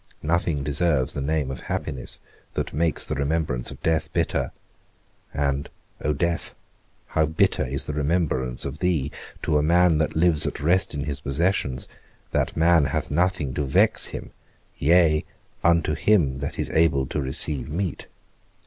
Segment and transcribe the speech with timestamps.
[0.23, 2.19] Nothing deserves the name of happiness
[2.55, 4.51] that makes the remembrance of death bitter;
[5.31, 5.69] and,
[6.03, 6.55] _O death,
[7.09, 9.11] how bitter is the remembrance of thee,
[9.43, 11.87] to a man that lives at rest in his possessions,
[12.31, 14.31] the man that hath nothing to vex him,
[14.79, 15.23] yea
[15.63, 18.07] unto him that is able to receive meat!